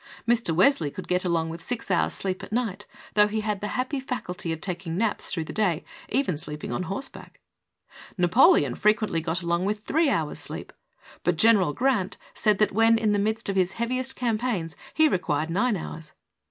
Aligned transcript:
Mr. 0.27 0.49
Wesley 0.55 0.89
could 0.89 1.07
get 1.07 1.23
along 1.25 1.47
with 1.49 1.63
six 1.63 1.91
hours' 1.91 2.13
sleep 2.15 2.41
at 2.43 2.51
night, 2.51 2.87
though 3.13 3.27
he 3.27 3.41
had 3.41 3.61
the 3.61 3.67
happy 3.77 3.99
faculty 3.99 4.51
of 4.51 4.59
taking 4.59 4.97
naps 4.97 5.29
through 5.31 5.43
the 5.43 5.53
day, 5.53 5.85
even 6.09 6.39
sleeping 6.39 6.71
on 6.71 6.81
horseback. 6.81 7.39
Na 8.17 8.27
poleon 8.27 8.73
frequently 8.75 9.21
got 9.21 9.43
along 9.43 9.63
with 9.63 9.83
three 9.83 10.09
hours' 10.09 10.39
sleep, 10.39 10.73
but 11.21 11.37
General 11.37 11.71
Grant 11.71 12.17
said 12.33 12.57
that 12.57 12.71
when 12.71 12.97
in 12.97 13.11
the 13.11 13.19
midst 13.19 13.47
of 13.47 13.55
his 13.55 13.73
heaviest 13.73 14.15
campaigns 14.15 14.75
he 14.95 15.07
required 15.07 15.51
nine 15.51 15.77
hours. 15.77 16.13